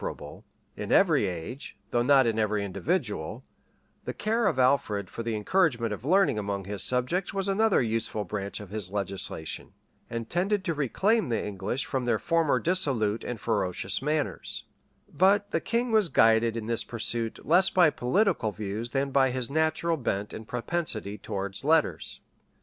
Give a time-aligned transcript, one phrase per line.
[0.01, 0.43] ]As good morals
[0.77, 3.43] and knowledge are almost inseparable, in every age, though not in every individual,
[4.05, 8.23] the care of Alfred for the encouragement of learning among his subjects was another useful
[8.23, 9.73] branch of his legislation,
[10.09, 14.63] and tended to reclaim the English from their former dissolute and ferocious manners;
[15.07, 19.51] but the king was guided, in this pursuit, less by political views than by his
[19.51, 22.21] natural bent and propensity towards letters.